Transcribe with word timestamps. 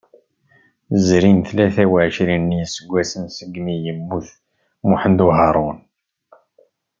Zrin 1.05 1.39
tlata 1.47 1.83
uɛecrin 1.93 2.49
n 2.53 2.57
yiseggasen 2.57 3.25
segmi 3.37 3.75
yemmut 3.85 4.27
Muḥemmed 4.87 5.19
Uharun. 5.27 5.77